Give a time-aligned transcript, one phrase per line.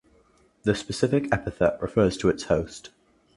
[0.63, 2.89] The specific epithet refers to its host.